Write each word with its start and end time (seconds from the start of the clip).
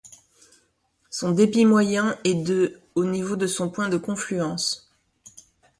Son 1.11 1.29
débit 1.31 1.63
moyen 1.63 2.17
est 2.23 2.33
de 2.33 2.81
au 2.95 3.05
niveau 3.05 3.35
de 3.35 3.45
son 3.45 3.69
point 3.69 3.87
de 3.87 3.97
confluence. 3.97 4.91